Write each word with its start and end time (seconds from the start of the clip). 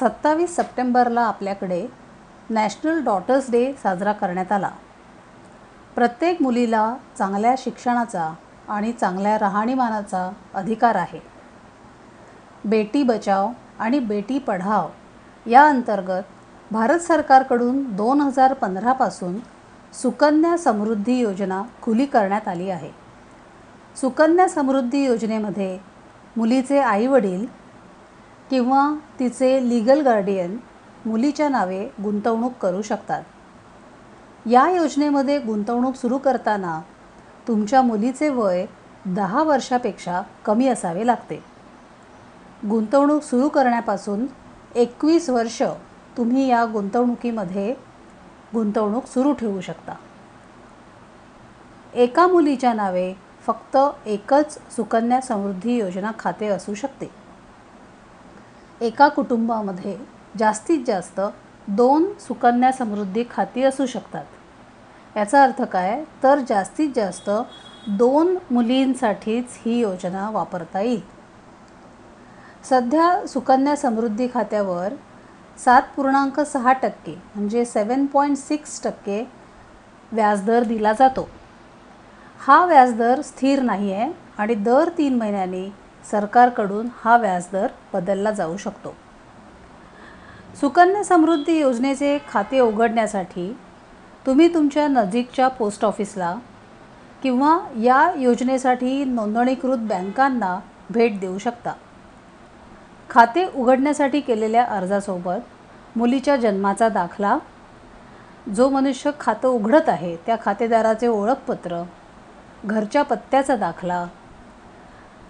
सत्तावीस 0.00 0.56
सप्टेंबरला 0.56 1.20
आपल्याकडे 1.20 1.86
नॅशनल 2.50 3.02
डॉटर्स 3.02 3.50
डे 3.50 3.72
साजरा 3.82 4.12
करण्यात 4.12 4.52
आला. 4.52 4.70
प्रत्येक 5.94 6.42
मुलीला 6.42 6.96
चांगल्या 7.18 7.54
शिक्षणाचा 7.58 8.34
आणि 8.68 8.92
चांगल्या 8.92 9.38
राहणीमानाचा 9.38 10.30
अधिकार 10.54 10.94
आहे. 10.94 11.20
बेटी 12.64 13.02
बचाव 13.02 13.48
आणि 13.78 13.98
बेटी 13.98 14.38
पढाव 14.38 14.88
या 15.46 15.68
अंतर्गत 15.68 16.22
भारत 16.70 16.98
सरकारकडून 16.98 17.96
दोन 17.96 18.20
हजार 18.20 18.52
पंधरापासून 18.52 19.38
सुकन्या 19.92 20.58
समृद्धी 20.58 21.18
योजना 21.18 21.62
खुली 21.82 22.06
करण्यात 22.06 22.48
आली 22.48 22.70
आहे. 22.70 22.90
सुकन्या 23.96 24.48
समृद्धी 24.48 25.04
योजनेमध्ये 25.04 25.78
मुलीचे 26.36 26.78
आईवडील 26.78 27.46
किंवा 28.50 28.94
तिचे 29.18 29.68
लीगल 29.68 30.00
गार्डियन 30.00 30.56
मुलीच्या 31.06 31.48
नावे 31.48 31.88
गुंतवणूक 32.02 32.52
करू 32.52 32.82
शकतात. 32.82 33.22
या 34.46 34.70
योजनेमध्ये 34.70 35.38
गुंतवणूक 35.38 35.94
सुरू 35.94 36.18
करताना 36.18 36.80
तुमच्या 37.48 37.82
मुलीचे 37.82 38.28
वय 38.28 38.66
दहा 39.06 39.42
वर्षापेक्षा 39.42 40.22
कमी 40.44 40.68
असावे 40.68 41.06
लागते. 41.06 41.44
गुंतवणूक 42.70 43.22
सुरू 43.22 43.48
करण्यापासून 43.48 44.26
एकवीस 44.74 45.30
वर्ष 45.30 45.62
तुम्ही 46.16 46.46
या 46.46 46.64
गुंतवणुकीमध्ये 46.64 47.74
गुंतवणूक 48.54 49.06
सुरू 49.06 49.32
ठेवू 49.32 49.60
शकता. 49.60 49.94
एका 51.94 52.26
मुलीच्या 52.26 52.72
नावे 52.72 53.14
फक्त 53.46 53.76
एकच 54.06 54.58
सुकन्या 54.76 55.20
समृद्धी 55.20 55.76
योजना 55.76 56.12
खाते 56.18 56.46
असू 56.46 56.74
शकते. 56.74 57.25
एका 58.80 59.08
कुटुंबामध्ये 59.08 59.96
जास्तीत 60.38 60.78
जास्त 60.86 61.20
दोन 61.68 62.12
सुकन्या 62.20 62.72
समृद्धी 62.72 63.24
खाती 63.30 63.62
असू 63.62 63.86
शकतात. 63.86 64.24
याचा 65.16 65.42
अर्थ 65.42 65.62
काय? 65.62 66.04
तर 66.22 66.38
जास्तीत 66.48 66.90
जास्त 66.96 67.30
दोन 67.88 68.36
मुलींसाठीच 68.50 69.58
ही 69.64 69.78
योजना 69.80 70.30
वापरता 70.30 70.80
येईल. 70.80 71.00
सध्या 72.64 73.26
सुकन्या 73.26 73.76
समृद्धी 73.76 74.28
खात्यावर 74.34 74.92
सात 75.64 75.82
पूर्णांक 75.96 76.40
सहा 76.40 76.72
टक्के 76.72 77.22
म्हणजे 77.34 77.64
सेवन 77.64 78.06
पॉईंट 78.06 78.36
सिक्स 78.36 78.82
टक्के 78.84 79.22
व्याजदर 80.12 80.62
दिला 80.62 80.92
जातो. 80.92 81.28
हा 82.46 82.64
व्याजदर 82.66 83.20
स्थिर 83.20 83.62
नाही 83.62 83.92
आहे 83.92 84.12
आणि 84.38 84.54
दर 84.54 84.88
तीन 84.98 85.14
महिन्यांनी 85.14 85.70
सरकारकडून 86.10 86.88
हा 87.04 87.16
व्याजदर 87.16 87.66
बदलला 87.92 88.30
जाऊ 88.30 88.56
शकतो. 88.56 88.94
सुकन्या 90.60 91.04
समृद्धी 91.04 91.58
योजनेचे 91.58 92.18
खाते 92.28 92.60
उघडण्यासाठी 92.60 93.56
तुम्ही 94.26 94.52
तुमच्या 94.54 94.86
नजीकच्या 94.88 95.48
पोस्ट 95.48 95.84
ऑफिसला 95.84 96.34
किंवा 97.22 97.58
या 97.76 98.12
योजनेसाठी 98.16 99.04
नोंदणीकृत 99.04 99.78
बँकांना 99.78 100.58
भेट 100.90 101.18
देऊ 101.20 101.38
शकता. 101.38 101.72
खाते 103.10 103.44
उघडण्यासाठी 103.54 104.20
केलेल्या 104.20 104.64
अर्जासोबत 104.64 105.96
मुलीच्या 105.96 106.36
जन्माचा 106.36 106.88
दाखला 106.88 107.38
जो 108.56 108.68
मनुष्य 108.68 109.10
खातं 109.20 109.48
उघडत 109.48 109.88
आहे 109.88 110.16
त्या 110.16 110.36
खातेदाराचे 110.44 111.06
ओळखपत्र 111.06 111.82
घरच्या 112.64 113.02
पत्त्याचा 113.02 113.56
दाखला 113.56 114.04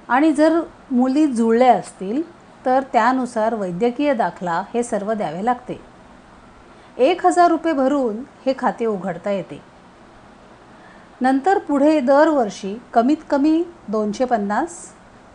आणि 0.08 0.32
जर 0.32 0.60
मुली 0.90 1.26
जुळल्या 1.26 1.74
असतील 1.74 2.22
तर 2.64 2.82
त्यानुसार 2.92 3.54
वैद्यकीय 3.54 4.14
दाखला 4.14 4.62
हे 4.74 4.82
सर्व 4.82 5.12
द्यावे 5.12 5.44
लागते. 5.44 5.80
एक 6.98 7.26
हजार 7.26 7.48
रुपये 7.48 7.72
भरून 7.72 8.16
हे 8.46 8.54
खाते 8.58 8.86
उघडता 8.86 9.30
येते. 9.30 9.62
नंतर 11.20 11.58
पुढे 11.58 12.00
दरवर्षी 12.00 12.82
कमीत 12.94 13.16
कमी 13.30 13.64
दोनशे 13.88 14.24
पन्नास 14.24 14.70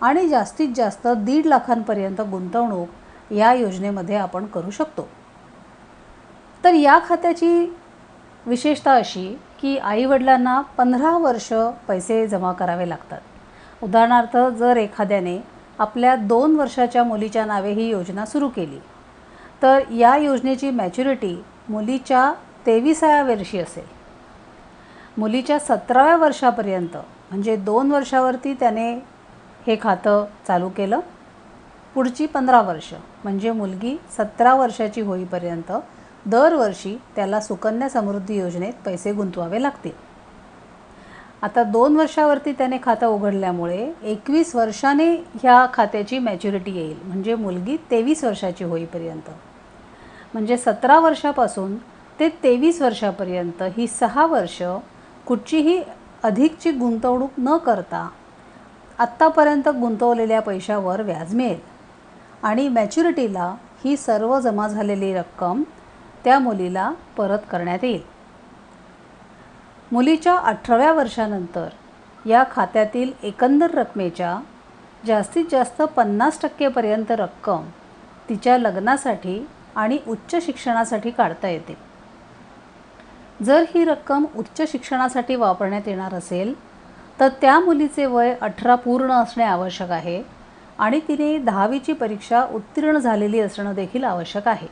आणि 0.01 0.27
जास्तीत 0.27 0.69
जास्त 0.75 1.07
दीड 1.07 1.45
लाखांपर्यंत 1.45 2.21
गुंतवणूक 2.21 3.33
या 3.33 3.53
योजनेमध्ये 3.53 4.15
आपण 4.15 4.45
करू 4.45 4.71
शकतो. 4.71 5.07
तर 6.63 6.73
या 6.73 6.99
खात्याची 7.09 7.77
विशेषता 8.45 8.93
अशी 8.93 9.39
की 9.61 9.77
आईवडिलांना 9.77 10.61
पंधरा 10.61 11.17
वर्ष 11.17 11.53
पैसे 11.87 12.27
जमा 12.27 12.51
करावे 12.51 12.89
लागतात. 12.89 13.21
उदाहरणार्थ 13.83 14.37
जर 14.37 14.77
एखाद्याने 14.77 15.37
आपल्या 15.79 16.15
दोन 16.15 16.55
वर्षाच्या 16.55 17.03
मुलीच्या 17.03 17.45
नावे 17.45 17.71
ही 17.71 17.89
योजना 17.89 18.25
सुरू 18.25 18.49
केली 18.49 18.79
तर 19.63 19.79
या 19.91 20.17
योजनेची 20.17 20.69
मॅच्युरिटी 20.69 21.43
मुलीच्या 21.69 22.33
तेविसाव्या 22.65 23.23
वर्षी 23.23 23.59
असेल. 23.59 23.83
मुलीच्या 25.17 25.59
सतराव्या 25.59 26.15
वर्षापर्यंत 26.17 26.97
म्हणजे 27.29 27.55
दोन 27.55 27.91
वर्षावरती 27.91 28.53
त्याने 28.53 28.93
हे 29.67 29.77
खातं 29.81 30.25
चालू 30.47 30.69
केलं. 30.69 30.99
पुढची 31.95 32.25
पंधरा 32.25 32.61
वर्ष 32.61 32.93
म्हणजे 33.23 33.51
मुलगी 33.51 33.99
सतरा 34.17 34.53
वर्षाची 34.53 35.01
होईपर्यंत 35.01 35.71
दरवर्षी 36.25 37.01
त्याला 37.15 37.39
सुकन्या 37.39 37.89
समृद्धी 37.89 38.39
योजनेत 38.39 38.73
पैसे 38.85 39.13
गुंतवावे 39.13 39.61
लागतील. 39.61 40.10
आता 41.43 41.63
दोन 41.63 41.95
वर्षावरती 41.95 42.51
त्याने 42.51 42.77
खातं 42.83 43.07
उघडल्यामुळे 43.07 43.93
एकवीस 44.03 44.55
वर्षाने 44.55 45.11
ह्या 45.15 45.65
खात्याची 45.73 46.19
मॅच्युरिटी 46.19 46.71
येईल. 46.71 46.97
म्हणजे 47.03 47.35
मुलगी 47.35 47.77
तेवीस 47.91 48.23
वर्षाची 48.23 48.63
होईपर्यंत. 48.63 49.29
म्हणजे 50.33 50.57
सतरा 50.57 50.99
वर्षापासून 50.99 51.75
ते 52.19 52.29
तेवीस 52.43 52.81
वर्षापर्यंत 52.81 53.63
ही 53.77 53.87
सहा 53.87 54.25
वर्ष 54.25 54.61
कुठचीही 55.27 55.81
अधिकची 56.23 56.71
गुंतवणूक 56.71 57.31
न 57.37 57.57
करता 57.57 58.09
आत्तापर्यंत 58.99 59.69
गुंतवलेल्या 59.69 60.41
पैशावर 60.41 61.01
व्याज 61.01 61.35
मिळेल. 61.35 61.59
आणि 62.43 62.67
मॅच्युरिटीला 62.67 63.55
ही 63.85 63.97
सर्व 63.97 64.39
जमा 64.39 64.67
झालेली 64.67 65.13
रक्कम 65.13 65.63
त्या 66.23 66.39
मुलीला 66.39 66.91
परत 67.17 67.39
करण्यात 67.51 67.83
येईल. 67.83 68.01
मुलीच्या 69.91 70.35
अठराव्या 70.37 70.91
वर्षानंतर 70.93 71.67
या 72.25 72.43
खात्यातील 72.51 73.11
एकंदर 73.23 73.71
रकमेच्या 73.71 74.37
जास्तीत 75.07 75.45
जास्त 75.51 75.81
पन्नास 75.95 76.39
टक्केपर्यंत 76.41 77.11
रक्कम 77.11 77.65
तिच्या 78.29 78.57
लग्नासाठी 78.57 79.47
आणि 79.75 79.97
उच्च 80.07 80.35
शिक्षणासाठी 80.45 81.11
काढता 81.11 81.49
येते. 81.49 81.77
जर 83.45 83.63
ही 83.75 83.83
रक्कम 83.85 84.25
उच्च 84.35 84.61
शिक्षणासाठी 84.71 85.35
वापरण्यात 85.35 85.87
येणार 85.87 86.13
असेल 86.13 86.53
तर 87.19 87.29
त्या 87.41 87.59
मुलीचे 87.59 88.05
वय 88.05 88.35
अठरा 88.41 88.75
पूर्ण 88.75 89.11
असणे 89.11 89.43
आवश्यक 89.43 89.91
आहे 89.91 90.21
आणि 90.79 90.99
तिने 91.07 91.37
दहावीची 91.37 91.93
परीक्षा 91.93 92.45
उत्तीर्ण 92.53 92.97
झालेली 92.97 93.39
असणं 93.39 93.73
देखील 93.73 94.03
आवश्यक 94.03 94.47
आहे. 94.47 94.67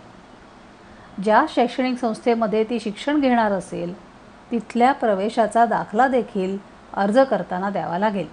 ज्या 1.23 1.45
शैक्षणिक 1.49 1.99
संस्थेमध्ये 1.99 2.63
ती 2.63 2.79
शिक्षण 2.79 3.19
घेणार 3.21 3.51
असेल 3.51 4.08
तिथल्या 4.51 4.91
प्रवेशाचा 4.91 5.65
दाखला 5.65 6.07
देखील 6.07 6.57
अर्ज 6.93 7.19
करताना 7.19 7.69
द्यावा 7.69 7.97
लागेल. 7.99 8.27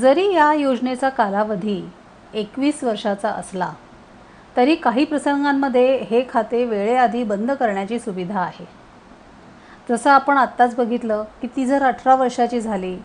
जरी 0.00 0.32
या 0.34 0.52
योजनेचा 0.54 1.08
कालावधी 1.08 1.82
एकवीस 2.34 2.82
वर्षाचा 2.84 3.30
असला 3.30 3.70
तरी 4.56 4.74
काही 4.74 5.04
प्रसंगांमध्ये 5.04 5.96
हे 6.10 6.22
खाते 6.28 6.64
वेळेआधी 6.64 7.22
बंद 7.24 7.50
करण्याची 7.50 7.98
सुविधा 7.98 8.40
आहे. 8.40 8.66
जसं 9.88 10.10
आपण 10.10 10.38
आत्ताच 10.38 10.74
बघितलं 10.76 11.22
की 11.42 11.48
ती 11.56 11.66
जर 11.66 11.82
अठरा 11.82 12.14
वर्षाची 12.14 12.60
झाली 12.60 12.96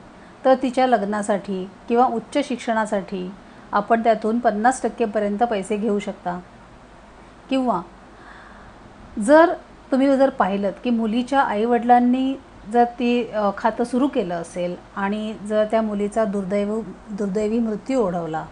तर 0.46 0.54
तिच्या 0.62 0.88
लग्नासाठी 0.88 1.66
किंवा 1.88 2.06
उच्च 2.06 2.38
शिक्षणासाठी 2.48 3.30
आपण 3.72 4.04
त्यातून 4.04 4.40
पन्नास 4.40 4.82
टक्केपर्यंत 4.84 5.44
पैसे 5.44 5.78
घेऊ 5.78 6.00
शकता. 6.00 6.40
किंवा 7.50 7.82
जर 9.20 9.54
तुम्ही 9.92 10.16
जर 10.18 10.30
पाहिलं 10.30 10.72
की 10.84 10.90
मुलीच्या 10.90 11.40
आईवडिलांनी 11.40 12.34
जर 12.74 12.84
ती 13.00 13.24
खातं 13.58 13.84
सुरू 13.84 14.08
केलं 14.08 14.36
असेल 14.36 14.76
आणि 14.96 15.34
जर 15.48 15.66
त्या 15.72 15.82
मुलीचा 15.82 16.26
दुर्दैव 16.26 16.80
दुर्दैवी 17.10 17.60
मृत्यू 17.60 18.02
ओढवला 18.02 18.46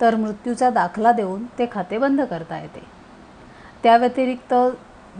तर 0.00 0.16
मृत्यूचा 0.16 0.70
दाखला 0.70 1.12
देऊन 1.12 1.44
ते 1.58 1.66
खाते 1.72 1.98
बंद 1.98 2.20
करता 2.20 2.58
येते. 2.60 2.82
त्या 3.82 3.96
व्यतिरिक्त 3.96 4.54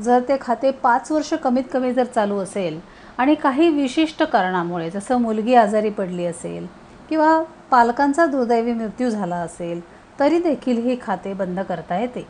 जर 0.03 0.21
ते 0.29 0.37
खाते 0.41 0.71
पाच 0.83 1.11
वर्ष 1.13 1.33
कमीत 1.45 1.65
कमी 1.73 1.93
जर 1.93 2.05
चालू 2.05 2.39
असेल 2.39 2.79
आणि 3.19 3.35
काही 3.35 3.69
विशिष्ट 3.69 4.23
कारणामुळे 4.23 4.91
जसं 4.91 5.21
मुलगी 5.21 5.55
आजारी 5.55 5.91
पडली 5.91 6.27
असेल 6.27 6.67
किंवा 7.09 7.43
पालकांचा 7.71 8.27
दुर्दैवी 8.27 8.73
मृत्यू 8.73 9.11
झाला 9.11 9.37
असेल 9.37 9.81
तरी 10.19 10.39
देखील 10.39 10.79
ही 10.87 10.97
खाते 11.03 11.33
बंद 11.35 11.61
करता 11.61 11.99
येते. 12.01 12.27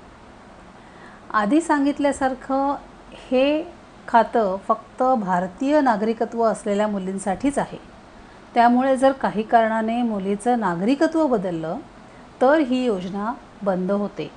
आधी 1.34 1.60
सांगितल्यासारखं 1.60 2.74
हे 3.30 3.62
खातं 4.08 4.56
फक्त 4.68 5.02
भारतीय 5.02 5.80
नागरिकत्व 5.80 6.42
असलेल्या 6.42 6.88
मुलींसाठीच 6.88 7.58
आहे. 7.58 7.78
त्यामुळे 8.54 8.96
जर 8.96 9.12
काही 9.12 9.42
कारणाने 9.42 10.02
मुलीचं 10.02 10.60
नागरिकत्व 10.60 11.26
बदललं 11.26 11.76
तर 12.42 12.58
ही 12.58 12.84
योजना 12.84 13.32
बंद 13.62 13.92
होते. 13.92 14.30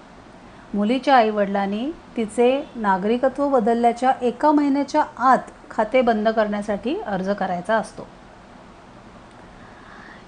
मुलीच्या 0.73 1.15
आईवडिलांनी 1.15 1.91
तिचे 2.17 2.69
नागरिकत्व 2.75 3.49
बदलल्याच्या 3.49 4.13
एका 4.21 4.51
महिन्याच्या 4.51 5.03
आत 5.17 5.51
खाते 5.69 6.01
बंद 6.01 6.29
करण्यासाठी 6.29 6.95
अर्ज 6.99 7.29
करायचा 7.29 7.75
असतो. 7.75 8.07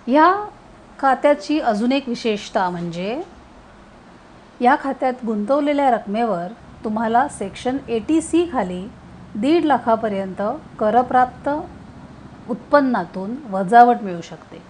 या 0.07 0.49
खात्याची 0.99 1.59
अजून 1.59 1.91
एक 1.91 2.09
विशेषता 2.09 2.69
म्हणजे 2.69 3.21
या 4.61 4.75
खात्यात 4.83 5.25
गुंतवलेल्या 5.25 5.91
रकमेवर 5.91 6.47
तुम्हाला 6.83 7.27
सेक्शन 7.27 7.77
एटी 7.87 8.21
सी 8.21 8.49
खाली 8.51 8.81
दीड 9.35 9.65
लाखापर्यंत 9.65 10.41
करप्राप्त 10.79 11.49
उत्पन्नातून 12.49 13.35
वजावट 13.49 14.01
मिळू 14.01 14.21
शकते. 14.21 14.61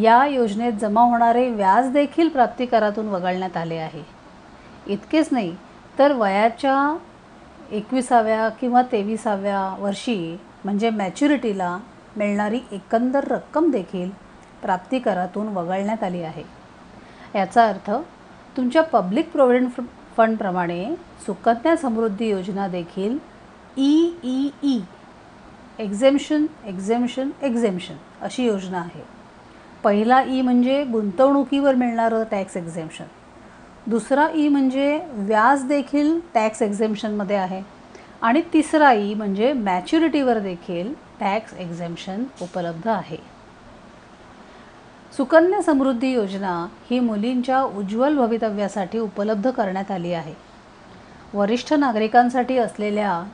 या 0.00 0.26
योजनेत 0.26 0.72
जमा 0.72 1.00
होणारे 1.00 1.48
व्याज 1.50 1.90
देखील 1.90 2.28
प्राप्तिकरातून 2.28 3.08
वगळण्यात 3.08 3.56
आले 3.56 3.76
आहे. 3.76 4.02
इतकेच 4.86 5.28
नाही 5.32 5.54
तर 5.98 6.12
वयाच्या 6.12 6.96
एकविसाव्या 7.70 8.48
किंवा 8.48 8.82
तेविसाव्या 8.82 9.76
वर्षी 9.78 10.38
म्हणजे 10.64 10.90
मॅच्युरिटीला 10.90 11.78
मिळणारी 12.16 12.60
एकंदर 12.72 13.24
रक्कम 13.24 13.70
देखील 13.70 14.10
प्राप्तिकरातून 14.62 15.48
वगळण्यात 15.48 16.02
आली 16.02 16.22
आहे. 16.22 16.42
याचा 17.34 17.66
अर्थ 17.68 17.90
तुमच्या 18.56 18.82
पब्लिक 18.82 19.30
प्रोव्हिडंट 19.32 19.70
फंडप्रमाणे 20.16 20.94
सुकन्या 21.26 21.76
समृद्धी 21.76 22.28
योजना 22.30 22.68
देखील 22.68 23.18
E 23.76 24.10
E 24.24 24.50
E 24.62 24.80
exemption 25.78 26.46
exemption 26.66 27.30
exemption 27.42 27.94
अशी 28.22 28.46
योजना 28.46 28.78
आहे. 28.78 29.02
पहिला 29.84 30.22
ई 30.22 30.40
म्हणजे 30.40 30.82
गुंतवणुकीवर 30.84 31.74
मिळणारं 31.74 32.22
टॅक्स 32.30 32.56
एक्झेम्शन 32.56 33.04
दुसरा 33.86 34.28
ई 34.34 34.48
म्हणजे 34.48 34.98
व्याज 35.12 35.64
देखील 35.64 36.18
टॅक्स 36.34 36.62
एक्झेम्शनमध्ये 36.62 37.36
आहे. 37.36 37.62
आणि 38.22 38.42
तिसरा 38.52 38.92
ई 38.92 39.14
म्हणजे 39.14 39.52
मॅच्युरिटीवर 39.52 40.38
देखील 40.38 40.92
टॅक्स 41.20 41.54
एक्झेम्शन 41.54 42.24
उपलब्ध 42.42 42.88
आहे. 42.88 43.33
सुकन्या 45.16 45.62
समृद्धी 45.62 46.12
योजना 46.12 46.66
ही 46.90 47.00
मुलींच्या 47.00 47.62
उज्ज्वल 47.62 48.16
भवितव्यासाठी 48.16 48.98
उपलब्ध 48.98 49.50
करण्यात 49.50 49.90
आली 49.90 50.12
आहे. 50.12 50.34
वरिष्ठ 51.34 51.72
नागरिकांसाठी 51.72 52.58
असलेल्या 52.58 53.24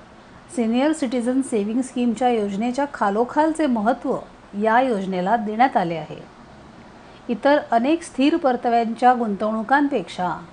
सिनियर 0.57 0.93
सिटीजन 0.93 1.41
सेव्हिंग 1.43 1.81
स्कीमच्या 1.81 2.29
योजनेच्या 2.29 2.85
खालोखालचे 2.95 3.67
महत्त्व 3.67 4.17
या 4.63 4.81
योजनेला 4.81 5.37
देण्यात 5.37 5.77
आले 5.77 5.97
आहे. 5.97 6.19
इतर 7.29 7.59
अनेक 7.71 8.03
स्थिर 8.03 8.37
परताव्यांच्या 8.37 9.15
गुंतवणुकांपेक्षा 9.15 10.45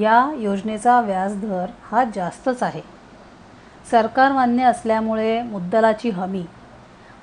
या 0.00 0.34
योजनेचा 0.38 1.00
व्याजदर 1.00 1.66
हा 1.90 2.04
जास्तच 2.14 2.62
आहे. 2.62 2.82
सरकार 3.90 4.32
मान्य 4.32 4.64
असल्यामुळे 4.64 5.42
मुद्दलाची 5.42 6.10
हमी 6.10 6.44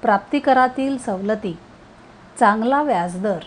प्राप्तिकरातील 0.02 0.98
सवलती 0.98 1.58
चांगला 2.40 2.84
व्याजदर. 2.84 3.40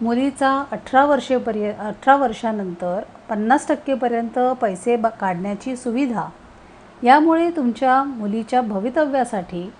मुलीचा 0.00 0.64
अठरा 0.72 1.04
वर्षेपर्य 1.04 1.72
अठरा 1.72 2.16
वर्षानंतर 2.16 3.00
पन्नास 3.28 3.68
टक्केपर्यंत 3.68 4.38
पैसे 4.38 4.96
ब 4.96 5.06
काढण्याची 5.06 5.76
सुविधा. 5.76 6.24
यामुळे 7.02 7.50
तुमच्या 7.50 8.02
मुलीच्या 8.04 8.60
भवितव्यासाठी 8.60 9.72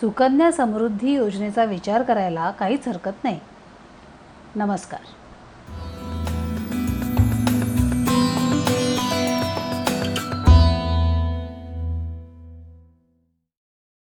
सुकन्या 0.00 0.52
समृद्धी 0.52 1.14
योजनेचा 1.14 1.64
विचार 1.64 2.02
करायला 2.02 2.50
काहीच 2.50 2.88
हरकत 2.88 3.24
नाही. 3.24 3.40
नमस्कार. 4.56 5.00